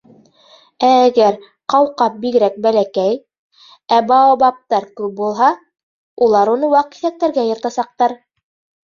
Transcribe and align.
Ә 0.85 0.87
әгәр 0.99 1.35
ҡауҡаб 1.73 2.15
бигерәк 2.23 2.55
бәләкәй, 2.63 3.19
ә 3.97 3.99
баобабтар 4.13 4.87
күп 5.01 5.13
булһа, 5.21 5.51
улар 6.29 6.53
уны 6.55 6.71
ваҡ 6.73 6.91
киҫәктәргә 6.97 7.45
йыртасаҡтар. 7.51 8.17